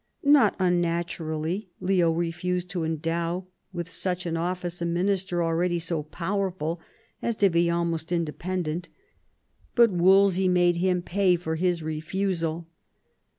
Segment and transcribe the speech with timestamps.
[0.25, 6.81] Not unnaturally Leo refused to endow with such an office a minister already so powerful
[7.21, 8.85] as to be almost inde pendent;
[9.75, 12.67] but Wolsey made him pay for his refusal.